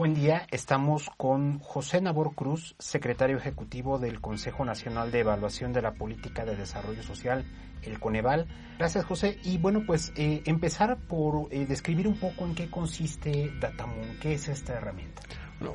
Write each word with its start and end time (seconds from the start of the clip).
Buen 0.00 0.14
día, 0.14 0.46
estamos 0.50 1.10
con 1.18 1.58
José 1.58 2.00
Nabor 2.00 2.34
Cruz, 2.34 2.74
secretario 2.78 3.36
ejecutivo 3.36 3.98
del 3.98 4.22
Consejo 4.22 4.64
Nacional 4.64 5.10
de 5.12 5.18
Evaluación 5.18 5.74
de 5.74 5.82
la 5.82 5.92
Política 5.92 6.46
de 6.46 6.56
Desarrollo 6.56 7.02
Social, 7.02 7.44
el 7.82 8.00
Coneval. 8.00 8.46
Gracias, 8.78 9.04
José. 9.04 9.38
Y 9.44 9.58
bueno, 9.58 9.82
pues 9.86 10.14
eh, 10.16 10.40
empezar 10.46 10.96
por 11.06 11.52
eh, 11.52 11.66
describir 11.66 12.08
un 12.08 12.18
poco 12.18 12.46
en 12.46 12.54
qué 12.54 12.70
consiste 12.70 13.52
Datamoon, 13.60 14.16
qué 14.22 14.32
es 14.32 14.48
esta 14.48 14.72
herramienta. 14.72 15.20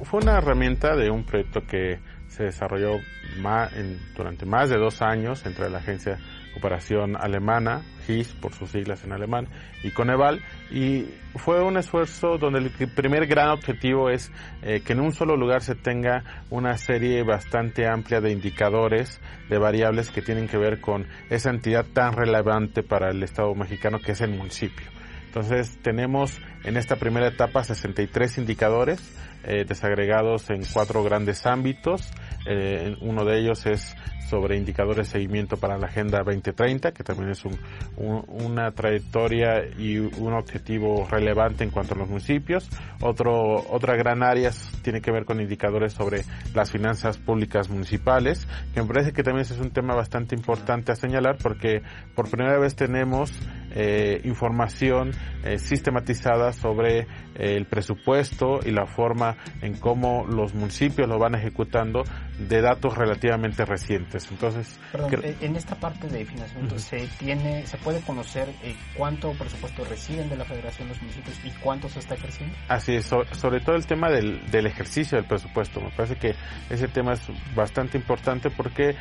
fue 0.01 0.21
una 0.21 0.39
herramienta 0.39 0.95
de 0.95 1.11
un 1.11 1.23
proyecto 1.23 1.61
que 1.67 1.99
se 2.27 2.43
desarrolló 2.43 2.99
durante 4.15 4.45
más 4.45 4.69
de 4.69 4.77
dos 4.77 5.01
años 5.01 5.45
entre 5.45 5.69
la 5.69 5.79
Agencia 5.79 6.17
Cooperación 6.55 7.17
Alemana, 7.17 7.81
GIS 8.07 8.33
por 8.33 8.53
sus 8.53 8.69
siglas 8.69 9.03
en 9.03 9.11
alemán, 9.11 9.49
y 9.83 9.91
Coneval, 9.91 10.41
y 10.71 11.05
fue 11.35 11.61
un 11.61 11.77
esfuerzo 11.77 12.37
donde 12.37 12.59
el 12.59 12.69
primer 12.69 13.27
gran 13.27 13.49
objetivo 13.49 14.09
es 14.09 14.31
eh, 14.61 14.79
que 14.79 14.93
en 14.93 15.01
un 15.01 15.11
solo 15.11 15.35
lugar 15.35 15.63
se 15.63 15.75
tenga 15.75 16.23
una 16.49 16.77
serie 16.77 17.23
bastante 17.23 17.87
amplia 17.87 18.21
de 18.21 18.31
indicadores, 18.31 19.19
de 19.49 19.57
variables 19.57 20.11
que 20.11 20.21
tienen 20.21 20.47
que 20.47 20.57
ver 20.57 20.79
con 20.79 21.05
esa 21.29 21.49
entidad 21.49 21.85
tan 21.93 22.13
relevante 22.13 22.83
para 22.83 23.09
el 23.11 23.21
Estado 23.21 23.53
mexicano 23.53 23.99
que 23.99 24.13
es 24.13 24.21
el 24.21 24.31
municipio. 24.31 24.94
Entonces 25.35 25.77
tenemos 25.81 26.39
en 26.63 26.77
esta 26.77 26.95
primera 26.95 27.27
etapa 27.27 27.61
63 27.61 28.37
indicadores 28.37 29.01
eh, 29.43 29.65
desagregados 29.67 30.49
en 30.49 30.63
cuatro 30.73 31.03
grandes 31.03 31.45
ámbitos. 31.45 32.09
Eh, 32.45 32.95
uno 33.01 33.25
de 33.25 33.39
ellos 33.39 33.65
es 33.65 33.93
sobre 34.29 34.57
indicadores 34.57 35.07
de 35.07 35.11
seguimiento 35.11 35.57
para 35.57 35.77
la 35.77 35.87
Agenda 35.87 36.23
2030, 36.23 36.93
que 36.93 37.03
también 37.03 37.29
es 37.29 37.43
un, 37.45 37.59
una 37.97 38.71
trayectoria 38.71 39.65
y 39.77 39.97
un 39.97 40.33
objetivo 40.33 41.07
relevante 41.09 41.63
en 41.63 41.69
cuanto 41.69 41.93
a 41.93 41.97
los 41.97 42.09
municipios. 42.09 42.69
Otro, 43.01 43.55
otra 43.69 43.95
gran 43.95 44.23
área 44.23 44.51
tiene 44.81 45.01
que 45.01 45.11
ver 45.11 45.25
con 45.25 45.41
indicadores 45.41 45.93
sobre 45.93 46.23
las 46.53 46.71
finanzas 46.71 47.17
públicas 47.17 47.69
municipales, 47.69 48.47
que 48.73 48.81
me 48.81 48.87
parece 48.87 49.13
que 49.13 49.21
también 49.21 49.45
es 49.45 49.51
un 49.59 49.71
tema 49.71 49.93
bastante 49.95 50.33
importante 50.33 50.91
a 50.91 50.95
señalar 50.95 51.37
porque 51.37 51.81
por 52.15 52.29
primera 52.29 52.57
vez 52.57 52.75
tenemos 52.75 53.31
eh, 53.77 54.21
información 54.23 55.11
eh, 55.43 55.59
sistematizada 55.59 56.53
sobre 56.53 56.99
eh, 56.99 57.05
el 57.35 57.65
presupuesto 57.65 58.59
y 58.65 58.71
la 58.71 58.85
forma 58.85 59.35
en 59.61 59.77
cómo 59.77 60.25
los 60.25 60.53
municipios 60.53 61.09
lo 61.09 61.19
van 61.19 61.35
ejecutando 61.35 62.03
de 62.39 62.61
datos 62.61 62.97
relativamente 62.97 63.65
recientes. 63.65 64.31
Entonces, 64.31 64.79
en 65.41 65.55
esta 65.57 65.75
parte 65.75 66.07
de 66.07 66.25
financiamiento 66.25 66.79
se 66.79 67.07
tiene, 67.19 67.67
se 67.67 67.77
puede 67.77 67.99
conocer 68.01 68.47
cuánto 68.95 69.33
presupuesto 69.33 69.83
reciben 69.83 70.29
de 70.29 70.37
la 70.37 70.45
Federación 70.45 70.87
los 70.87 71.01
municipios 71.01 71.37
y 71.43 71.49
cuánto 71.59 71.89
se 71.89 71.99
está 71.99 72.15
creciendo. 72.15 72.55
Así 72.69 72.95
es, 72.95 73.05
sobre, 73.05 73.59
todo 73.59 73.75
el 73.75 73.85
tema 73.85 74.09
del, 74.09 74.49
del, 74.51 74.67
ejercicio 74.67 75.17
del 75.17 75.27
presupuesto. 75.27 75.81
Me 75.81 75.89
parece 75.91 76.15
que 76.15 76.33
ese 76.69 76.87
tema 76.87 77.13
es 77.13 77.21
bastante 77.53 77.97
importante 77.97 78.49
porque 78.49 78.95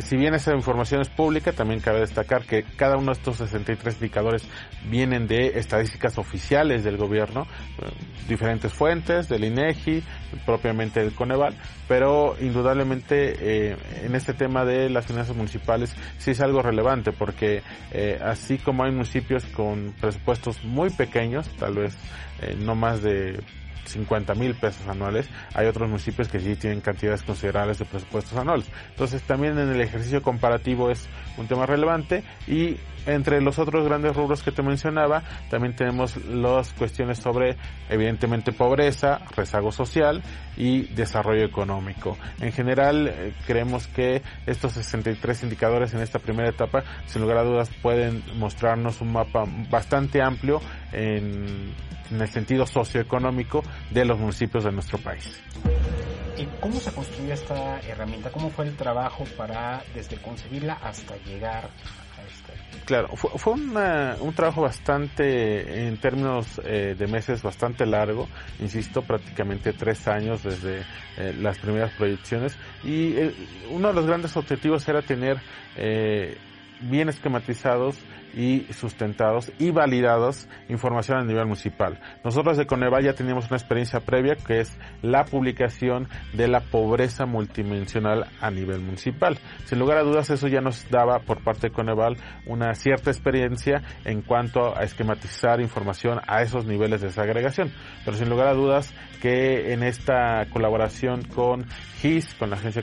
si 0.00 0.16
bien 0.16 0.34
esa 0.34 0.54
información 0.54 1.00
es 1.00 1.08
pública, 1.08 1.52
también 1.52 1.80
cabe 1.80 2.00
destacar 2.00 2.44
que 2.44 2.62
cada 2.76 2.96
uno 2.96 3.06
de 3.06 3.18
estos 3.18 3.38
63 3.38 4.03
indicadores 4.04 4.46
vienen 4.88 5.26
de 5.26 5.58
estadísticas 5.58 6.18
oficiales 6.18 6.84
del 6.84 6.96
gobierno, 6.96 7.46
eh, 7.78 7.90
diferentes 8.28 8.72
fuentes, 8.72 9.28
del 9.28 9.44
INEGI, 9.44 10.02
propiamente 10.44 11.00
del 11.00 11.14
Coneval, 11.14 11.54
pero 11.88 12.36
indudablemente 12.40 13.70
eh, 13.72 13.76
en 14.02 14.14
este 14.14 14.34
tema 14.34 14.64
de 14.64 14.90
las 14.90 15.06
finanzas 15.06 15.34
municipales 15.34 15.94
sí 16.18 16.32
es 16.32 16.40
algo 16.40 16.62
relevante 16.62 17.12
porque 17.12 17.62
eh, 17.92 18.18
así 18.22 18.58
como 18.58 18.84
hay 18.84 18.92
municipios 18.92 19.44
con 19.46 19.94
presupuestos 20.00 20.62
muy 20.64 20.90
pequeños, 20.90 21.48
tal 21.58 21.74
vez 21.74 21.96
no 22.58 22.74
más 22.74 23.00
de 23.00 23.40
50 23.86 24.34
mil 24.34 24.54
pesos 24.54 24.86
anuales, 24.88 25.28
hay 25.54 25.66
otros 25.66 25.88
municipios 25.88 26.28
que 26.28 26.40
sí 26.40 26.56
tienen 26.56 26.80
cantidades 26.80 27.22
considerables 27.22 27.78
de 27.78 27.84
presupuestos 27.84 28.36
anuales. 28.38 28.66
Entonces 28.90 29.22
también 29.22 29.58
en 29.58 29.70
el 29.70 29.80
ejercicio 29.80 30.22
comparativo 30.22 30.90
es 30.90 31.08
un 31.36 31.46
tema 31.46 31.66
relevante 31.66 32.24
y 32.46 32.76
entre 33.06 33.40
los 33.40 33.58
otros 33.58 33.84
grandes 33.84 34.16
rubros 34.16 34.42
que 34.42 34.52
te 34.52 34.62
mencionaba, 34.62 35.22
también 35.50 35.76
tenemos 35.76 36.16
las 36.24 36.72
cuestiones 36.72 37.18
sobre, 37.18 37.56
evidentemente, 37.88 38.52
pobreza, 38.52 39.20
rezago 39.36 39.72
social 39.72 40.22
y 40.56 40.82
desarrollo 40.94 41.44
económico. 41.44 42.16
En 42.40 42.52
general, 42.52 43.08
eh, 43.08 43.34
creemos 43.46 43.86
que 43.88 44.22
estos 44.46 44.72
63 44.72 45.42
indicadores 45.42 45.92
en 45.94 46.00
esta 46.00 46.18
primera 46.18 46.48
etapa, 46.48 46.82
sin 47.06 47.22
lugar 47.22 47.38
a 47.38 47.44
dudas, 47.44 47.70
pueden 47.82 48.22
mostrarnos 48.36 49.00
un 49.00 49.12
mapa 49.12 49.44
bastante 49.70 50.22
amplio 50.22 50.60
en 50.94 51.74
en 52.10 52.20
el 52.20 52.28
sentido 52.28 52.66
socioeconómico 52.66 53.62
de 53.90 54.04
los 54.04 54.18
municipios 54.18 54.64
de 54.64 54.72
nuestro 54.72 54.98
país. 54.98 55.40
¿Y 56.36 56.46
cómo 56.60 56.80
se 56.80 56.92
construyó 56.92 57.32
esta 57.32 57.80
herramienta? 57.80 58.30
¿Cómo 58.30 58.50
fue 58.50 58.66
el 58.66 58.76
trabajo 58.76 59.24
para 59.36 59.82
desde 59.94 60.16
concebirla 60.16 60.74
hasta 60.82 61.16
llegar 61.18 61.64
a 62.18 62.22
esta? 62.26 62.52
Claro, 62.84 63.08
fue, 63.16 63.52
un 63.52 64.34
trabajo 64.34 64.62
bastante, 64.62 65.86
en 65.86 65.96
términos 65.98 66.60
eh, 66.64 66.96
de 66.98 67.06
meses, 67.06 67.40
bastante 67.40 67.86
largo, 67.86 68.28
insisto, 68.58 69.02
prácticamente 69.02 69.72
tres 69.72 70.08
años 70.08 70.42
desde 70.42 70.80
eh, 71.16 71.34
las 71.40 71.58
primeras 71.58 71.92
proyecciones 71.92 72.58
y 72.82 73.16
eh, 73.16 73.34
uno 73.70 73.88
de 73.88 73.94
los 73.94 74.06
grandes 74.06 74.36
objetivos 74.36 74.86
era 74.88 75.02
tener 75.02 75.40
bien 76.80 77.08
esquematizados 77.08 77.96
y 78.36 78.66
sustentados 78.72 79.52
y 79.58 79.70
validados 79.70 80.48
información 80.68 81.18
a 81.18 81.24
nivel 81.24 81.46
municipal. 81.46 82.00
Nosotros 82.24 82.56
de 82.56 82.66
Coneval 82.66 83.04
ya 83.04 83.14
teníamos 83.14 83.46
una 83.46 83.56
experiencia 83.56 84.00
previa 84.00 84.36
que 84.36 84.60
es 84.60 84.76
la 85.02 85.24
publicación 85.24 86.08
de 86.32 86.48
la 86.48 86.60
pobreza 86.60 87.26
multidimensional 87.26 88.26
a 88.40 88.50
nivel 88.50 88.80
municipal. 88.80 89.38
Sin 89.64 89.78
lugar 89.78 89.98
a 89.98 90.02
dudas 90.02 90.30
eso 90.30 90.48
ya 90.48 90.60
nos 90.60 90.88
daba 90.90 91.20
por 91.20 91.42
parte 91.42 91.68
de 91.68 91.74
Coneval 91.74 92.16
una 92.46 92.74
cierta 92.74 93.10
experiencia 93.10 93.82
en 94.04 94.22
cuanto 94.22 94.76
a 94.76 94.82
esquematizar 94.82 95.60
información 95.60 96.20
a 96.26 96.42
esos 96.42 96.66
niveles 96.66 97.00
de 97.00 97.08
desagregación. 97.08 97.72
Pero 98.04 98.16
sin 98.16 98.28
lugar 98.28 98.48
a 98.48 98.54
dudas 98.54 98.94
que 99.20 99.72
en 99.72 99.82
esta 99.82 100.46
colaboración 100.50 101.22
con 101.22 101.66
GIS, 102.00 102.34
con 102.34 102.50
la 102.50 102.56
Agencia 102.56 102.82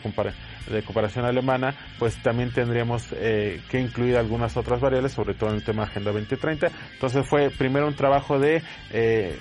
de 0.70 0.84
Cooperación 0.84 1.26
Alemana, 1.26 1.76
pues 1.98 2.22
también 2.22 2.52
tendríamos 2.52 3.08
eh, 3.14 3.62
que 3.70 3.80
incluir 3.80 4.18
algunas 4.18 4.56
otras 4.58 4.80
variables, 4.80 5.12
sobre 5.14 5.34
todo 5.34 5.50
en 5.50 5.58
el 5.58 5.64
tema 5.64 5.84
Agenda 5.84 6.12
2030. 6.12 6.68
Entonces 6.94 7.28
fue 7.28 7.50
primero 7.50 7.88
un 7.88 7.96
trabajo 7.96 8.40
de 8.40 8.62
eh, 8.92 9.38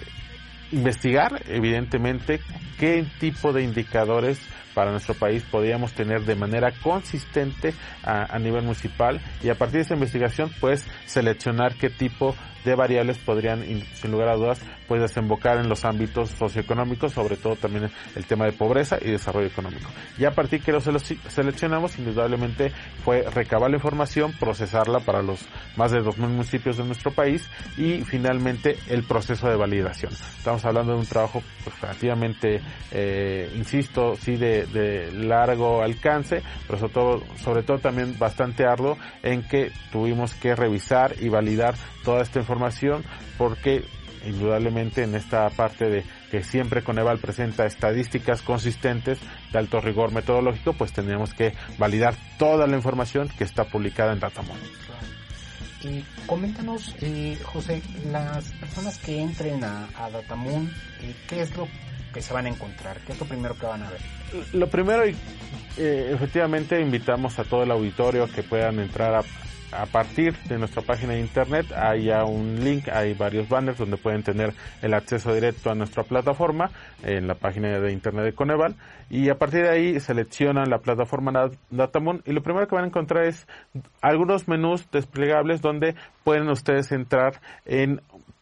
investigar, 0.72 1.42
evidentemente, 1.48 2.40
qué 2.78 3.04
tipo 3.18 3.52
de 3.52 3.62
indicadores 3.62 4.40
para 4.74 4.90
nuestro 4.90 5.14
país 5.14 5.44
podríamos 5.50 5.92
tener 5.92 6.22
de 6.22 6.34
manera 6.34 6.72
consistente 6.82 7.74
a, 8.02 8.38
nivel 8.38 8.62
municipal 8.62 9.20
y 9.42 9.50
a 9.50 9.54
partir 9.54 9.76
de 9.76 9.82
esa 9.82 9.94
investigación 9.94 10.50
pues 10.60 10.86
seleccionar 11.06 11.74
qué 11.74 11.90
tipo 11.90 12.34
de 12.64 12.74
variables 12.74 13.18
podrían, 13.18 13.64
sin 13.94 14.10
lugar 14.10 14.28
a 14.28 14.36
dudas, 14.36 14.60
pues 14.86 15.00
desembocar 15.00 15.58
en 15.58 15.68
los 15.68 15.84
ámbitos 15.84 16.30
socioeconómicos, 16.30 17.12
sobre 17.12 17.36
todo 17.36 17.56
también 17.56 17.90
el 18.14 18.24
tema 18.26 18.44
de 18.44 18.52
pobreza 18.52 18.98
y 19.00 19.10
desarrollo 19.10 19.46
económico. 19.46 19.90
Y 20.18 20.24
a 20.24 20.32
partir 20.32 20.62
que 20.62 20.72
lo 20.72 20.80
seleccionamos, 20.80 21.98
indudablemente 21.98 22.72
fue 23.04 23.22
recabar 23.22 23.70
la 23.70 23.76
información, 23.76 24.32
procesarla 24.38 25.00
para 25.00 25.22
los 25.22 25.46
más 25.76 25.92
de 25.92 26.00
2.000 26.00 26.28
municipios 26.28 26.76
de 26.76 26.84
nuestro 26.84 27.12
país 27.12 27.48
y 27.76 28.02
finalmente 28.02 28.76
el 28.88 29.04
proceso 29.04 29.48
de 29.48 29.56
validación. 29.56 30.12
Estamos 30.12 30.64
hablando 30.64 30.92
de 30.92 30.98
un 30.98 31.06
trabajo 31.06 31.42
pues, 31.64 31.80
relativamente, 31.80 32.60
eh, 32.90 33.50
insisto, 33.56 34.16
sí 34.16 34.36
de, 34.36 34.66
de 34.72 35.10
largo 35.12 35.82
alcance, 35.82 36.42
pero 36.66 36.78
sobre 36.78 36.92
todo, 36.92 37.22
sobre 37.36 37.62
todo 37.62 37.78
también 37.78 38.18
bastante 38.18 38.64
arduo 38.64 38.96
en 39.22 39.42
que 39.42 39.72
tuvimos 39.92 40.34
que 40.34 40.54
revisar 40.54 41.14
y 41.20 41.28
validar 41.28 41.74
toda 42.04 42.22
esta 42.22 42.38
información 42.38 43.04
porque 43.38 43.84
indudablemente 44.24 45.02
en 45.02 45.14
esta 45.14 45.48
parte 45.50 45.88
de 45.88 46.04
que 46.30 46.42
siempre 46.42 46.82
Coneval 46.82 47.18
presenta 47.18 47.66
estadísticas 47.66 48.42
consistentes 48.42 49.18
de 49.52 49.58
alto 49.58 49.80
rigor 49.80 50.12
metodológico, 50.12 50.74
pues 50.74 50.92
tendríamos 50.92 51.34
que 51.34 51.54
validar 51.78 52.14
toda 52.38 52.66
la 52.66 52.76
información 52.76 53.28
que 53.28 53.44
está 53.44 53.64
publicada 53.64 54.12
en 54.12 54.20
Datamon. 54.20 54.58
Y 55.82 56.04
coméntanos, 56.26 56.94
eh, 57.00 57.38
José, 57.42 57.82
las 58.12 58.44
personas 58.52 58.98
que 58.98 59.18
entren 59.18 59.64
a, 59.64 59.88
a 59.96 60.10
Datamoon, 60.10 60.70
eh, 61.00 61.14
¿qué 61.26 61.40
es 61.42 61.56
lo 61.56 61.66
que 62.12 62.22
se 62.22 62.32
van 62.32 62.46
a 62.46 62.48
encontrar? 62.48 62.98
¿Qué 63.06 63.12
es 63.12 63.20
lo 63.20 63.26
primero 63.26 63.56
que 63.56 63.66
van 63.66 63.82
a 63.82 63.90
ver? 63.90 64.00
Lo 64.52 64.68
primero, 64.68 65.04
eh, 65.04 66.10
efectivamente, 66.12 66.80
invitamos 66.80 67.38
a 67.38 67.44
todo 67.44 67.62
el 67.62 67.70
auditorio 67.70 68.26
que 68.32 68.42
puedan 68.42 68.78
entrar 68.80 69.14
a, 69.14 69.22
a 69.72 69.86
partir 69.86 70.34
de 70.48 70.58
nuestra 70.58 70.82
página 70.82 71.12
de 71.14 71.20
internet 71.20 71.66
hay 71.74 72.04
ya 72.04 72.24
un 72.24 72.62
link, 72.62 72.88
hay 72.88 73.14
varios 73.14 73.48
banners 73.48 73.78
donde 73.78 73.96
pueden 73.96 74.22
tener 74.22 74.52
el 74.82 74.94
acceso 74.94 75.32
directo 75.32 75.70
a 75.70 75.74
nuestra 75.74 76.02
plataforma 76.02 76.70
en 77.02 77.26
la 77.26 77.34
página 77.34 77.78
de 77.78 77.92
internet 77.92 78.24
de 78.24 78.32
Coneval 78.32 78.74
y 79.08 79.28
a 79.28 79.36
partir 79.36 79.62
de 79.62 79.70
ahí 79.70 80.00
seleccionan 80.00 80.70
la 80.70 80.78
plataforma 80.78 81.50
Datamon 81.70 82.22
y 82.26 82.32
lo 82.32 82.42
primero 82.42 82.66
que 82.66 82.74
van 82.74 82.84
a 82.84 82.88
encontrar 82.88 83.24
es 83.24 83.46
algunos 84.00 84.48
menús 84.48 84.90
desplegables 84.90 85.60
donde 85.60 85.94
pueden 86.24 86.48
ustedes 86.48 86.90
entrar 86.92 87.40
en 87.64 88.00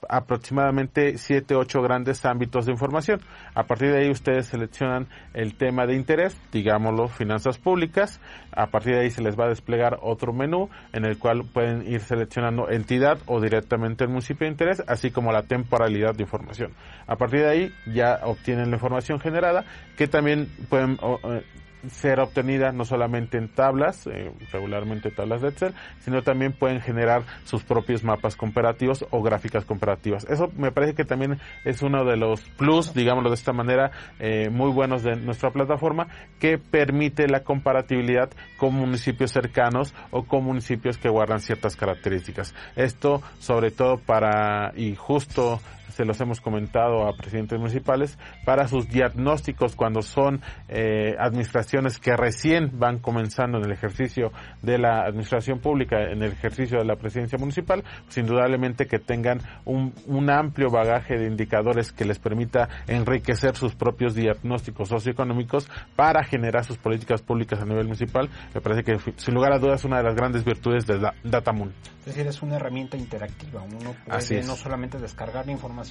aproximadamente 0.09 1.19
7, 1.19 1.55
8 1.55 1.83
grandes 1.83 2.25
ámbitos 2.25 2.67
de 2.67 2.73
información. 2.73 3.21
A 3.55 3.65
partir 3.65 3.91
de 3.91 3.99
ahí 3.99 4.11
ustedes 4.11 4.47
seleccionan 4.47 5.09
el 5.35 5.55
tema 5.57 5.87
de 5.87 5.95
interés, 5.95 6.37
digámoslo, 6.53 7.09
finanzas 7.09 7.59
públicas. 7.59 8.21
A 8.53 8.67
partir 8.67 8.95
de 8.95 9.01
ahí 9.01 9.11
se 9.11 9.23
les 9.23 9.39
va 9.39 9.47
a 9.47 9.49
desplegar 9.49 9.99
otro 10.03 10.33
menú 10.33 10.69
en 10.93 11.05
el 11.05 11.19
cual 11.19 11.43
pueden 11.53 11.87
ir 11.87 12.01
seleccionando 12.01 12.71
entidad 12.71 13.19
o 13.27 13.41
directamente 13.41 14.05
el 14.05 14.11
municipio 14.11 14.47
de 14.47 14.53
interés, 14.53 14.83
así 14.87 15.11
como 15.11 15.33
la 15.33 15.43
temporalidad 15.43 16.15
de 16.15 16.23
información. 16.23 16.73
A 17.07 17.17
partir 17.17 17.41
de 17.41 17.49
ahí 17.49 17.73
ya 17.87 18.21
obtienen 18.25 18.71
la 18.71 18.77
información 18.77 19.19
generada 19.21 19.65
que 19.97 20.07
también 20.07 20.49
pueden 20.69 20.99
eh, 21.25 21.43
ser 21.89 22.21
obtenida 22.21 22.73
no 22.73 22.85
solamente 22.85 23.39
en 23.39 23.49
tablas, 23.49 24.07
eh, 24.07 24.33
regularmente 24.53 25.11
tablas 25.11 25.43
de 25.43 25.49
Excel, 25.49 25.75
sino 26.01 26.23
también 26.23 26.53
pueden 26.53 26.81
generar 26.81 27.23
sus 27.45 27.63
propios 27.63 28.05
mapas 28.05 28.37
comparativos 28.37 29.07
o 29.11 29.23
gráficas 29.23 29.65
comparativas. 29.65 30.27
Eso 30.29 30.51
me 30.57 30.73
parece 30.73 30.95
que 30.95 31.05
también 31.05 31.39
es 31.65 31.83
uno 31.83 32.05
de 32.05 32.17
los 32.17 32.41
plus, 32.57 32.95
digámoslo 32.95 33.31
de 33.31 33.37
esta 33.37 33.53
manera, 33.53 33.91
eh, 34.19 34.49
muy 34.51 34.71
buenos 34.71 35.03
de 35.03 35.17
nuestra 35.17 35.51
plataforma, 35.51 36.09
que 36.41 36.59
permite 36.59 37.29
la 37.29 37.45
comparatividad 37.45 38.31
con 38.57 38.75
municipios 38.75 39.33
cercanos 39.33 39.95
o 40.11 40.25
con 40.25 40.45
municipios 40.45 40.99
que 40.99 41.09
guardan 41.09 41.41
ciertas 41.41 41.77
características. 41.77 42.55
Esto 42.77 43.23
sobre 43.39 43.71
todo 43.71 43.99
para, 43.99 44.73
y 44.77 44.95
justo 44.95 45.61
se 45.99 46.05
los 46.05 46.21
hemos 46.21 46.41
comentado 46.41 47.09
a 47.09 47.17
presidentes 47.17 47.59
municipales, 47.59 48.17
para 48.45 48.69
sus 48.69 48.89
diagnósticos 48.89 49.75
cuando 49.75 50.01
son 50.01 50.41
eh, 50.69 51.17
administraciones 51.19 51.99
que 51.99 52.17
recién 52.17 52.79
van 52.79 53.01
comenzando 53.01 53.59
en 53.59 53.65
el 53.65 53.73
ejercicio 53.73 54.31
de 54.63 54.79
la 54.79 55.01
administración 55.01 55.59
pública, 55.59 56.01
en 56.05 56.23
el 56.23 56.31
ejercicio 56.31 56.79
de 56.79 56.85
la 56.85 56.95
presidencia 56.95 57.37
municipal, 57.37 57.83
pues 58.05 58.17
indudablemente 58.17 58.87
que 58.87 59.01
tengan 59.01 59.41
un, 59.65 59.93
un 60.07 60.31
amplio 60.31 60.71
bagaje 60.71 61.19
de 61.19 61.27
indicadores 61.27 61.91
que 61.91 62.05
les 62.05 62.21
permita 62.21 62.69
enriquecer 62.87 63.57
sus 63.57 63.75
propios 63.75 64.15
diagnósticos 64.15 64.91
socioeconómicos 64.91 65.69
para 65.97 66.23
generar 66.23 66.65
sus 66.65 66.79
políticas 66.79 67.23
públicas 67.23 67.61
a 67.61 67.65
nivel 67.65 67.87
municipal. 67.87 68.31
Me 68.55 68.61
parece 68.61 68.85
que 68.85 68.99
sin 69.17 69.35
lugar 69.35 69.53
a 69.53 69.59
dudas 69.59 69.85
una 69.85 69.97
de 69.97 70.05
las 70.05 70.15
grandes 70.15 70.45
virtudes 70.45 70.87
de 70.87 71.01
Datamoon. 71.25 71.73
Es 72.01 72.15
decir, 72.15 72.27
es 72.27 72.41
una 72.41 72.57
herramienta 72.57 72.97
interactiva. 72.97 73.63
Uno 73.63 73.95
puede 74.07 74.43
no 74.45 74.55
solamente 74.55 74.99
descargar 74.99 75.45
la 75.45 75.53
información, 75.53 75.88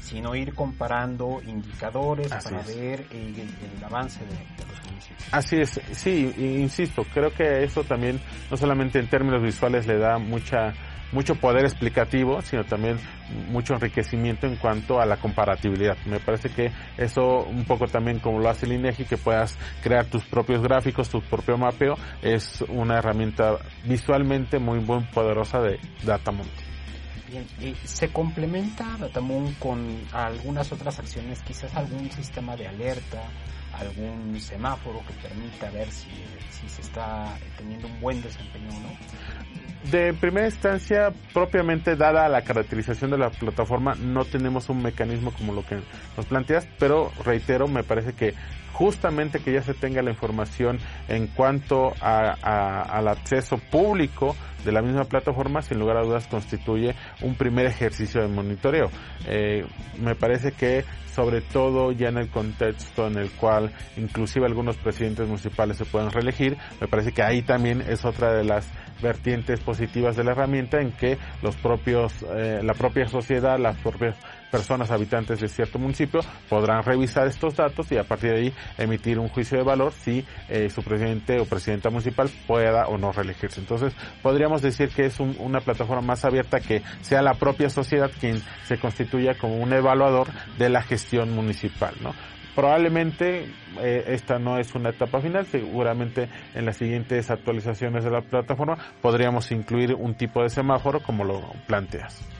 sino 0.00 0.34
ir 0.34 0.54
comparando 0.54 1.40
indicadores 1.46 2.28
para 2.28 2.62
ver 2.62 3.06
el, 3.10 3.84
avance 3.84 4.20
de, 4.24 4.66
los 4.66 4.84
municipios. 4.86 5.28
Así 5.30 5.56
es, 5.56 5.80
sí, 5.92 6.34
insisto, 6.38 7.04
creo 7.14 7.32
que 7.32 7.62
eso 7.62 7.84
también 7.84 8.20
no 8.50 8.56
solamente 8.56 8.98
en 8.98 9.08
términos 9.08 9.42
visuales 9.42 9.86
le 9.86 9.98
da 9.98 10.18
mucha 10.18 10.74
mucho 11.12 11.34
poder 11.34 11.64
explicativo, 11.64 12.40
sino 12.40 12.64
también 12.64 12.98
mucho 13.50 13.74
enriquecimiento 13.74 14.46
en 14.46 14.56
cuanto 14.56 14.98
a 14.98 15.04
la 15.06 15.18
comparatividad. 15.18 15.96
Me 16.06 16.18
parece 16.18 16.48
que 16.48 16.72
eso 16.96 17.44
un 17.44 17.64
poco 17.64 17.86
también 17.86 18.18
como 18.18 18.40
lo 18.40 18.48
hace 18.48 18.66
el 18.66 18.72
INEGI, 18.72 19.04
que 19.04 19.18
puedas 19.18 19.58
crear 19.82 20.06
tus 20.06 20.24
propios 20.24 20.62
gráficos, 20.62 21.10
tu 21.10 21.20
propio 21.20 21.56
mapeo, 21.58 21.96
es 22.22 22.62
una 22.68 22.98
herramienta 22.98 23.58
visualmente 23.84 24.58
muy, 24.58 24.80
muy 24.80 25.04
poderosa 25.12 25.60
de 25.60 25.78
Datamont. 26.02 26.71
Bien, 27.32 27.46
¿se 27.84 28.12
complementa 28.12 28.98
Datamoon 28.98 29.54
con 29.54 29.98
algunas 30.12 30.70
otras 30.70 30.98
acciones, 30.98 31.40
quizás 31.40 31.74
algún 31.74 32.10
sistema 32.10 32.56
de 32.56 32.68
alerta, 32.68 33.22
algún 33.72 34.38
semáforo 34.38 35.02
que 35.06 35.14
permita 35.14 35.70
ver 35.70 35.90
si, 35.90 36.10
si 36.50 36.68
se 36.68 36.82
está 36.82 37.38
teniendo 37.56 37.88
un 37.88 38.00
buen 38.02 38.20
desempeño 38.20 38.68
o 38.68 38.80
no? 38.80 38.90
De 39.90 40.12
primera 40.14 40.46
instancia, 40.46 41.12
propiamente 41.34 41.96
dada 41.96 42.28
la 42.28 42.42
caracterización 42.42 43.10
de 43.10 43.18
la 43.18 43.30
plataforma, 43.30 43.94
no 43.94 44.24
tenemos 44.24 44.68
un 44.68 44.80
mecanismo 44.80 45.32
como 45.32 45.52
lo 45.52 45.66
que 45.66 45.76
nos 46.16 46.26
planteas, 46.26 46.68
pero 46.78 47.10
reitero, 47.24 47.66
me 47.66 47.82
parece 47.82 48.12
que 48.12 48.34
justamente 48.72 49.40
que 49.40 49.52
ya 49.52 49.62
se 49.62 49.74
tenga 49.74 50.02
la 50.02 50.10
información 50.10 50.78
en 51.08 51.26
cuanto 51.26 51.92
a, 52.00 52.82
al 52.82 53.08
acceso 53.08 53.58
público 53.58 54.36
de 54.64 54.72
la 54.72 54.82
misma 54.82 55.04
plataforma, 55.04 55.62
sin 55.62 55.78
lugar 55.78 55.96
a 55.96 56.02
dudas 56.02 56.26
constituye 56.26 56.94
un 57.20 57.34
primer 57.34 57.66
ejercicio 57.66 58.22
de 58.22 58.28
monitoreo. 58.28 58.88
Eh, 59.26 59.64
me 60.00 60.14
parece 60.14 60.52
que 60.52 60.84
sobre 61.14 61.42
todo 61.42 61.92
ya 61.92 62.08
en 62.08 62.16
el 62.16 62.30
contexto 62.30 63.06
en 63.06 63.18
el 63.18 63.30
cual 63.32 63.70
inclusive 63.96 64.46
algunos 64.46 64.76
presidentes 64.78 65.26
municipales 65.26 65.76
se 65.76 65.84
pueden 65.84 66.10
reelegir, 66.10 66.56
me 66.80 66.88
parece 66.88 67.12
que 67.12 67.22
ahí 67.22 67.42
también 67.42 67.82
es 67.82 68.04
otra 68.04 68.32
de 68.32 68.44
las 68.44 68.66
vertientes 69.02 69.60
positivas 69.60 70.16
de 70.16 70.24
la 70.24 70.32
herramienta 70.32 70.80
en 70.80 70.92
que 70.92 71.18
los 71.42 71.56
propios, 71.56 72.12
eh, 72.34 72.60
la 72.62 72.74
propia 72.74 73.06
sociedad, 73.08 73.58
las 73.58 73.76
propias 73.78 74.16
personas 74.50 74.90
habitantes 74.90 75.40
de 75.40 75.48
cierto 75.48 75.78
municipio 75.78 76.20
podrán 76.48 76.82
revisar 76.82 77.26
estos 77.26 77.56
datos 77.56 77.90
y 77.90 77.96
a 77.96 78.04
partir 78.04 78.30
de 78.30 78.36
ahí 78.36 78.54
emitir 78.76 79.18
un 79.18 79.28
juicio 79.28 79.56
de 79.56 79.64
valor 79.64 79.92
si 79.92 80.24
eh, 80.48 80.68
su 80.68 80.82
presidente 80.82 81.40
o 81.40 81.46
presidenta 81.46 81.88
municipal 81.88 82.30
pueda 82.46 82.86
o 82.86 82.98
no 82.98 83.12
reelegirse. 83.12 83.60
Entonces, 83.60 83.94
podríamos 84.22 84.60
decir 84.60 84.90
que 84.90 85.06
es 85.06 85.18
una 85.20 85.60
plataforma 85.60 86.02
más 86.02 86.24
abierta 86.24 86.60
que 86.60 86.82
sea 87.00 87.22
la 87.22 87.34
propia 87.34 87.70
sociedad 87.70 88.10
quien 88.20 88.42
se 88.64 88.78
constituya 88.78 89.34
como 89.34 89.56
un 89.56 89.72
evaluador 89.72 90.28
de 90.58 90.68
la 90.68 90.82
gestión 90.82 91.34
municipal, 91.34 91.94
¿no? 92.02 92.12
Probablemente 92.54 93.46
eh, 93.80 94.04
esta 94.08 94.38
no 94.38 94.58
es 94.58 94.74
una 94.74 94.90
etapa 94.90 95.20
final, 95.20 95.46
seguramente 95.46 96.28
en 96.54 96.66
las 96.66 96.76
siguientes 96.76 97.30
actualizaciones 97.30 98.04
de 98.04 98.10
la 98.10 98.20
plataforma 98.20 98.78
podríamos 99.00 99.50
incluir 99.52 99.94
un 99.94 100.14
tipo 100.14 100.42
de 100.42 100.50
semáforo 100.50 101.00
como 101.00 101.24
lo 101.24 101.40
planteas. 101.66 102.31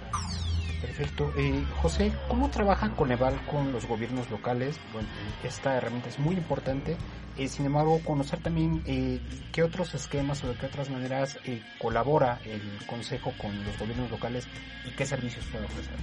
Perfecto. 0.83 1.33
Eh, 1.37 1.65
José, 1.81 2.13
¿cómo 2.29 2.51
trabaja 2.51 2.91
Coneval 2.91 3.41
con 3.47 3.73
los 3.73 3.87
gobiernos 3.87 4.29
locales? 4.31 4.79
Bueno, 4.93 5.09
esta 5.45 5.77
herramienta 5.77 6.09
es 6.09 6.19
muy 6.19 6.35
importante. 6.35 6.97
Eh, 7.39 7.49
sin 7.49 7.65
embargo, 7.65 8.01
conocer 8.05 8.41
también 8.41 8.83
eh, 8.85 9.19
qué 9.53 9.63
otros 9.63 9.95
esquemas 9.95 10.45
o 10.45 10.49
de 10.49 10.55
qué 10.55 10.67
otras 10.67 10.91
maneras 10.91 11.39
eh, 11.45 11.63
colabora 11.79 12.41
el 12.45 12.61
Consejo 12.87 13.33
con 13.39 13.65
los 13.65 13.79
gobiernos 13.79 14.11
locales 14.11 14.47
y 14.87 14.91
qué 14.91 15.07
servicios 15.07 15.45
puede 15.47 15.65
ofrecer. 15.65 15.95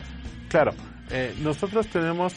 Claro, 0.47 0.71
nosotros 1.43 1.85
tenemos 1.87 2.33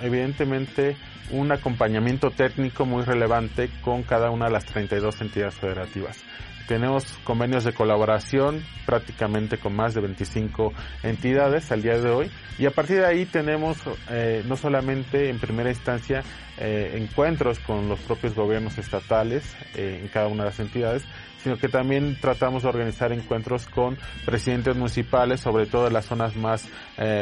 evidentemente 0.00 0.96
un 1.30 1.52
acompañamiento 1.52 2.30
técnico 2.30 2.86
muy 2.86 3.02
relevante 3.02 3.68
con 3.82 4.02
cada 4.02 4.30
una 4.30 4.46
de 4.46 4.52
las 4.52 4.64
32 4.64 5.20
entidades 5.20 5.54
federativas. 5.54 6.16
Tenemos 6.66 7.04
convenios 7.24 7.64
de 7.64 7.74
colaboración 7.74 8.64
prácticamente 8.86 9.58
con 9.58 9.76
más 9.76 9.92
de 9.92 10.00
25 10.00 10.72
entidades 11.02 11.70
al 11.70 11.82
día 11.82 11.98
de 11.98 12.10
hoy 12.10 12.30
y 12.58 12.64
a 12.64 12.70
partir 12.70 13.00
de 13.00 13.06
ahí 13.06 13.26
tenemos 13.26 13.78
eh, 14.08 14.42
no 14.46 14.56
solamente 14.56 15.28
en 15.28 15.38
primera 15.38 15.68
instancia 15.68 16.22
eh, 16.56 16.92
encuentros 16.94 17.58
con 17.58 17.88
los 17.88 18.00
propios 18.00 18.34
gobiernos 18.34 18.78
estatales 18.78 19.44
eh, 19.74 20.00
en 20.00 20.08
cada 20.08 20.28
una 20.28 20.44
de 20.44 20.50
las 20.50 20.60
entidades, 20.60 21.04
sino 21.42 21.58
que 21.58 21.68
también 21.68 22.18
tratamos 22.18 22.62
de 22.62 22.70
organizar 22.70 23.12
encuentros 23.12 23.66
con 23.66 23.98
presidentes 24.24 24.74
municipales, 24.74 25.40
sobre 25.40 25.66
todo 25.66 25.88
en 25.88 25.92
las 25.92 26.06
zonas 26.06 26.34
más 26.36 26.66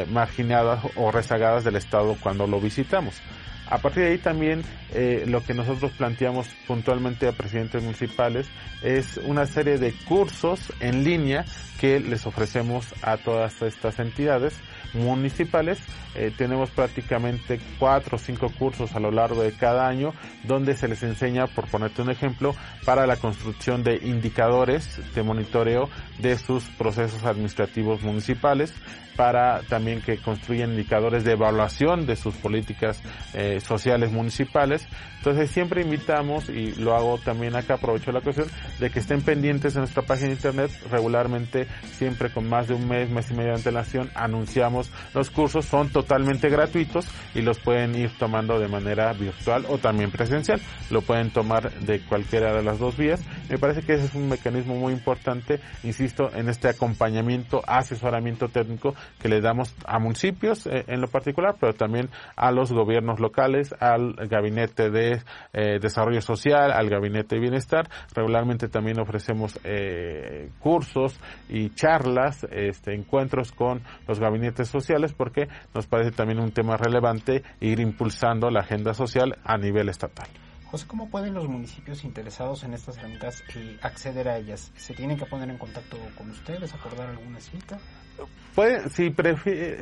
marginadas 0.09 0.85
o 0.95 1.11
rezagadas 1.11 1.65
del 1.65 1.75
estado 1.75 2.17
cuando 2.23 2.47
lo 2.47 2.61
visitamos. 2.61 3.21
A 3.73 3.79
partir 3.79 4.03
de 4.03 4.11
ahí 4.11 4.19
también 4.19 4.61
eh, 4.93 5.25
lo 5.27 5.43
que 5.43 5.55
nosotros 5.55 5.93
planteamos 5.93 6.47
puntualmente 6.67 7.27
a 7.27 7.33
presidentes 7.33 7.83
municipales 7.83 8.47
es 8.83 9.17
una 9.17 9.47
serie 9.47 9.79
de 9.79 9.95
cursos 10.05 10.71
en 10.81 11.05
línea 11.05 11.47
que 11.81 11.99
les 11.99 12.27
ofrecemos 12.27 12.93
a 13.01 13.17
todas 13.17 13.63
estas 13.63 13.99
entidades 13.99 14.53
municipales. 14.95 15.79
Eh, 16.15 16.31
tenemos 16.37 16.71
prácticamente 16.71 17.59
cuatro 17.79 18.17
o 18.17 18.19
cinco 18.19 18.51
cursos 18.59 18.95
a 18.95 19.01
lo 19.01 19.11
largo 19.11 19.43
de 19.43 19.53
cada 19.53 19.89
año 19.89 20.13
donde 20.45 20.77
se 20.77 20.89
les 20.89 21.03
enseña, 21.03 21.47
por 21.47 21.69
ponerte 21.69 22.03
un 22.03 22.11
ejemplo, 22.11 22.55
para 22.85 23.07
la 23.07 23.17
construcción 23.17 23.83
de 23.83 23.97
indicadores 24.03 25.01
de 25.15 25.23
monitoreo 25.23 25.89
de 26.19 26.37
sus 26.37 26.65
procesos 26.71 27.25
administrativos 27.25 28.03
municipales, 28.03 28.75
para 29.17 29.61
también 29.69 30.01
que 30.01 30.19
construyan 30.19 30.71
indicadores 30.71 31.25
de 31.25 31.33
evaluación 31.33 32.07
de 32.07 32.17
sus 32.17 32.35
políticas 32.37 33.03
eh, 33.35 33.61
sociales 33.61 34.11
municipales. 34.11 34.87
Entonces 35.19 35.51
siempre 35.51 35.83
invitamos, 35.83 36.49
y 36.49 36.75
lo 36.77 36.97
hago 36.97 37.19
también 37.19 37.55
acá, 37.55 37.75
aprovecho 37.75 38.11
la 38.11 38.19
ocasión, 38.21 38.49
de 38.81 38.91
que 38.91 38.99
estén 38.99 39.23
pendientes 39.23 39.75
en 39.75 39.81
nuestra 39.83 40.03
página 40.03 40.29
de 40.29 40.35
internet 40.35 40.71
regularmente, 40.91 41.67
siempre 41.93 42.33
con 42.33 42.49
más 42.49 42.69
de 42.69 42.75
un 42.75 42.89
mes, 42.89 43.11
mes 43.11 43.31
y 43.31 43.35
medio 43.35 43.51
de 43.51 43.57
antelación, 43.57 44.11
anunciamos 44.15 44.72
los 45.15 45.31
cursos, 45.31 45.67
son 45.67 45.91
totalmente 45.91 46.49
gratuitos 46.49 47.07
y 47.35 47.43
los 47.43 47.59
pueden 47.59 47.95
ir 47.95 48.11
tomando 48.19 48.59
de 48.59 48.69
manera 48.69 49.13
virtual 49.13 49.65
o 49.69 49.79
también 49.79 50.11
presencial. 50.11 50.61
Lo 50.91 51.03
pueden 51.03 51.31
tomar 51.31 51.73
de 51.81 52.01
cualquiera 52.01 52.55
de 52.55 52.63
las 52.63 52.79
dos 52.79 52.97
vías. 52.97 53.25
Me 53.49 53.59
parece 53.59 53.83
que 53.83 53.95
ese 53.95 54.07
es 54.07 54.15
un 54.15 54.29
mecanismo 54.29 54.75
muy 54.75 54.93
importante, 54.93 55.61
insisto, 55.83 56.31
en 56.35 56.49
este 56.49 56.69
acompañamiento, 56.69 57.63
asesoramiento 57.67 58.49
técnico 58.49 58.95
que 59.19 59.29
le 59.29 59.41
damos 59.41 59.75
a 59.85 59.99
municipios 59.99 60.67
eh, 60.67 60.85
en 60.87 61.01
lo 61.01 61.09
particular, 61.09 61.57
pero 61.61 61.75
también 61.75 62.09
a 62.37 62.51
los 62.53 62.73
gobiernos 62.73 63.21
locales, 63.21 63.75
al 63.81 64.15
gabinete 64.29 64.91
de 64.91 65.23
eh, 65.53 65.79
desarrollo 65.81 66.21
social, 66.21 66.71
al 66.73 66.89
gabinete 66.89 67.37
de 67.37 67.41
bienestar. 67.41 67.89
Regularmente 68.15 68.69
también 68.69 69.01
ofrecemos 69.01 69.59
eh, 69.65 70.51
cursos 70.61 71.19
y 71.49 71.71
charlas, 71.71 72.47
este, 72.51 72.95
encuentros 72.95 73.53
con 73.53 73.83
los 74.07 74.21
gabinetes 74.21 74.62
sociales 74.69 75.13
porque 75.13 75.49
nos 75.75 75.87
parece 75.87 76.13
también 76.13 76.41
un 76.41 76.53
tema 76.53 76.77
relevante 76.77 77.43
ir 77.61 77.81
impulsando 77.81 78.51
la 78.51 78.61
agenda 78.61 78.95
social 78.95 79.39
a 79.45 79.57
nivel 79.57 79.89
estatal. 79.89 80.29
José, 80.73 80.87
¿cómo 80.87 81.11
pueden 81.11 81.35
los 81.35 81.49
municipios 81.49 82.03
interesados 82.03 82.65
en 82.65 82.73
estas 82.73 82.97
herramientas 82.97 83.45
eh, 83.55 83.79
acceder 83.83 84.29
a 84.29 84.39
ellas? 84.39 84.73
¿Se 84.75 84.95
tienen 84.95 85.19
que 85.19 85.27
poner 85.27 85.51
en 85.51 85.59
contacto 85.59 85.99
con 86.17 86.31
ustedes, 86.31 86.73
acordar 86.73 87.11
alguna 87.11 87.41
cita? 87.41 87.79
Pueden, 88.55 88.91
si, 88.91 89.15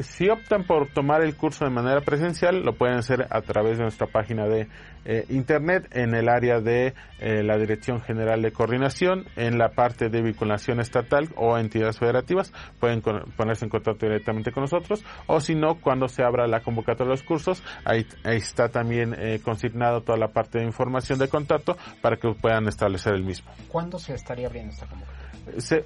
si 0.02 0.28
optan 0.28 0.62
por 0.62 0.87
tomar 0.92 1.22
el 1.22 1.34
curso 1.34 1.64
de 1.64 1.72
manera 1.72 2.02
presencial, 2.02 2.62
lo 2.62 2.75
pueden 2.75 2.99
hacer 2.99 3.26
a 3.28 3.40
través 3.40 3.78
de 3.78 3.82
nuestra 3.82 4.06
página 4.06 4.46
de 4.46 4.68
eh, 5.04 5.25
internet 5.28 5.88
en 5.90 6.14
el 6.14 6.28
área 6.28 6.60
de 6.60 6.94
eh, 7.18 7.42
la 7.42 7.58
Dirección 7.58 8.00
General 8.00 8.40
de 8.40 8.52
Coordinación, 8.52 9.25
en 9.34 9.58
la 9.58 9.70
parte 9.70 10.08
de 10.08 10.22
vinculación 10.22 10.78
estatal 10.78 11.30
o 11.34 11.58
entidades 11.58 11.99
federativas, 11.99 12.52
pueden 12.78 13.00
ponerse 13.00 13.64
en 13.64 13.70
contacto 13.70 14.06
directamente 14.06 14.52
con 14.52 14.62
nosotros, 14.62 15.04
o 15.26 15.40
si 15.40 15.56
no, 15.56 15.80
cuando 15.80 16.06
se 16.06 16.22
abra 16.22 16.46
la 16.46 16.60
convocatoria 16.60 17.10
de 17.10 17.16
los 17.16 17.25
cursos, 17.25 17.64
ahí, 17.84 18.06
está 18.25 18.68
también 18.68 19.16
eh, 19.18 19.40
consignado 19.42 20.02
toda 20.02 20.16
la 20.16 20.28
parte 20.28 20.60
de 20.60 20.64
información 20.64 21.18
de 21.18 21.26
contacto 21.26 21.76
para 22.00 22.18
que 22.18 22.32
puedan 22.34 22.68
establecer 22.68 23.14
el 23.14 23.25
mismo. 23.25 23.50
¿Cuándo 23.66 23.99
se 23.99 24.14
estaría 24.14 24.46
abriendo 24.46 24.72
esta 24.72 24.87
convocatoria? 24.87 25.19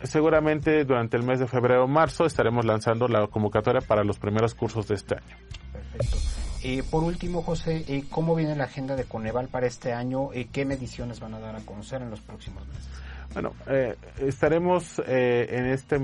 Seguramente 0.02 0.84
durante 0.84 1.16
el 1.16 1.22
mes 1.22 1.40
de 1.40 1.46
febrero 1.46 1.84
o 1.84 1.88
marzo 1.88 2.26
estaremos 2.26 2.64
lanzando 2.64 3.08
la 3.08 3.26
convocatoria 3.26 3.80
para 3.80 4.04
los 4.04 4.18
primeros 4.18 4.54
cursos 4.54 4.88
de 4.88 4.94
este 4.94 5.14
año. 5.16 5.36
Perfecto. 5.72 6.16
Eh, 6.62 6.82
por 6.90 7.04
último, 7.04 7.42
José, 7.42 7.84
eh, 7.88 8.04
¿cómo 8.08 8.34
viene 8.34 8.56
la 8.56 8.64
agenda 8.64 8.96
de 8.96 9.04
Coneval 9.04 9.48
para 9.48 9.66
este 9.66 9.92
año? 9.92 10.32
Eh, 10.32 10.48
¿Qué 10.50 10.64
mediciones 10.64 11.20
van 11.20 11.34
a 11.34 11.38
dar 11.38 11.56
a 11.56 11.60
conocer 11.60 12.00
en 12.00 12.08
los 12.08 12.22
próximos 12.22 12.66
meses? 12.68 12.88
Bueno, 13.34 13.52
estaremos 14.18 15.02
en 15.06 15.66
este 15.66 15.98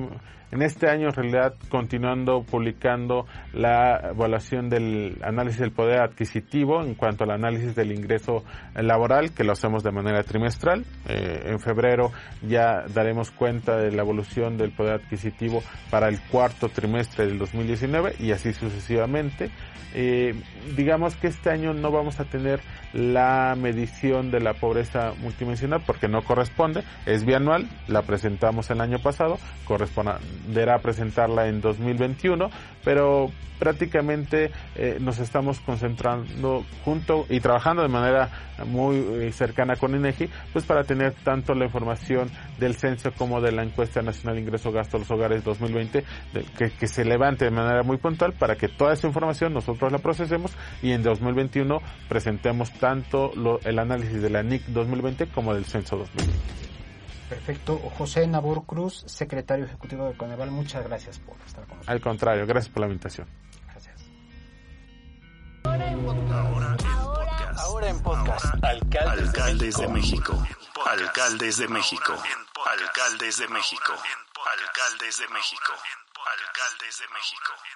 en 0.53 0.63
este 0.63 0.89
año 0.89 1.09
en 1.09 1.15
realidad 1.15 1.55
continuando 1.69 2.43
publicando 2.43 3.27
la 3.53 4.11
evaluación 4.11 4.69
del 4.69 5.19
análisis 5.23 5.61
del 5.61 5.73
poder 5.73 6.01
adquisitivo 6.01 6.83
en 6.83 6.95
cuanto 6.95 7.25
al 7.25 7.31
análisis 7.31 7.75
del 7.75 7.93
ingreso 7.93 8.45
laboral 8.75 9.33
que 9.33 9.45
lo 9.45 9.53
hacemos 9.53 9.83
de 9.83 9.93
manera 9.93 10.23
trimestral. 10.23 10.85
Eh, 11.09 11.43
en 11.47 11.61
febrero 11.61 12.13
ya 12.43 12.85
daremos 12.93 13.31
cuenta 13.31 13.77
de 13.77 13.93
la 13.93 14.03
evolución 14.03 14.57
del 14.57 14.73
poder 14.73 14.95
adquisitivo 14.95 15.63
para 15.91 16.09
el 16.09 16.21
cuarto 16.21 16.69
trimestre 16.69 17.27
del 17.27 17.39
2019 17.39 18.17
y 18.19 18.33
así 18.33 18.53
sucesivamente. 18.53 19.51
Eh, 19.93 20.41
digamos 20.77 21.17
que 21.17 21.27
este 21.27 21.51
año 21.51 21.75
no 21.75 21.91
vamos 21.91 22.21
a 22.21 22.25
tener 22.25 22.61
la 22.93 23.57
medición 23.59 24.31
de 24.31 24.41
la 24.41 24.55
pobreza 24.55 25.15
multidimensional 25.21 25.83
porque 25.85 26.09
no 26.09 26.23
corresponde, 26.23 26.85
es 27.07 27.25
bianual, 27.25 27.69
la 27.89 28.03
presentamos 28.03 28.71
el 28.71 28.81
año 28.81 28.99
pasado, 29.01 29.39
corresponderá 30.41 30.79
presentarla 30.79 31.49
en 31.49 31.61
2021, 31.61 32.51
pero 32.85 33.31
prácticamente 33.59 34.51
eh, 34.75 34.97
nos 35.01 35.19
estamos 35.19 35.61
concentrando 35.61 36.65
junto 36.83 37.27
y 37.29 37.41
trabajando 37.41 37.83
de 37.83 37.89
manera 37.89 38.31
muy 38.67 38.97
eh, 38.97 39.33
cercana 39.33 39.77
con 39.77 39.95
INEGI, 39.95 40.31
pues 40.53 40.65
para 40.65 40.85
tener 40.85 41.13
tanto 41.25 41.55
la 41.55 41.67
información 41.67 42.31
del 42.59 42.75
censo 42.75 43.13
como 43.13 43.41
de 43.43 43.53
la 43.53 43.63
encuesta 43.63 44.01
nacional 44.01 44.37
de 44.37 44.43
ingreso 44.43 44.73
gasto 44.73 44.97
a 44.97 45.01
los 45.01 45.11
hogares 45.11 45.45
2020 45.45 46.05
que, 46.57 46.71
que 46.71 46.87
se 46.87 47.05
levante 47.05 47.45
de 47.45 47.51
manera 47.51 47.83
muy 47.83 47.99
puntual 47.99 48.33
para 48.33 48.57
que 48.57 48.69
toda 48.69 48.95
esa 48.95 49.07
información 49.07 49.53
nosotros 49.53 49.93
la 49.93 49.99
procesemos 49.99 50.53
y 50.83 50.93
en 50.93 51.03
2021 51.03 51.81
presentemos 52.09 52.73
tanto 52.73 53.33
el 53.65 53.79
análisis 53.79 54.23
de 54.23 54.31
la 54.31 54.43
NIC 54.43 54.67
2020 54.69 55.27
como 55.27 55.53
del 55.55 55.67
censo 55.67 55.99
2020. 55.99 56.70
Perfecto. 57.31 57.79
José 57.97 58.27
Nabor 58.27 58.67
Cruz, 58.67 59.05
secretario 59.07 59.65
ejecutivo 59.65 60.09
de 60.09 60.17
Coneval, 60.17 60.51
muchas 60.51 60.83
gracias 60.83 61.21
por 61.21 61.37
estar 61.47 61.65
con 61.65 61.79
nosotros. 61.79 61.89
Al 61.89 62.01
contrario, 62.01 62.45
gracias 62.45 62.73
por 62.75 62.81
la 62.81 62.89
invitación. 62.89 63.29
Gracias. 63.69 64.05
Ahora 65.63 65.89
en 65.89 66.05
podcast. 66.05 67.59
Ahora 67.61 67.89
en 67.89 68.03
podcast. 68.03 68.47
Alcaldes, 68.65 69.77
de, 69.77 69.87
México. 69.87 70.45
Alcaldes 70.85 71.57
de 71.59 71.69
México. 71.69 72.13
Alcaldes 72.67 73.39
de 73.39 73.47
México. 73.47 73.93
Alcaldes 74.43 75.19
de 75.19 75.29
México. 75.29 75.73
Alcaldes 76.19 76.99
de 76.99 77.09
México. 77.15 77.53